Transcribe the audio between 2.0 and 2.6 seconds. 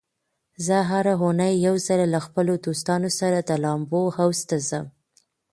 له خپلو